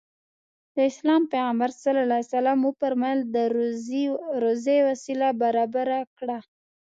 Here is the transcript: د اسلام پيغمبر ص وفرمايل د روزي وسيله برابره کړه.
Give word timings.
د 0.75 0.77
اسلام 0.91 1.21
پيغمبر 1.33 1.69
ص 1.81 1.83
وفرمايل 2.67 3.19
د 3.35 3.37
روزي 4.45 4.77
وسيله 4.87 5.27
برابره 5.41 5.99
کړه. 6.17 6.37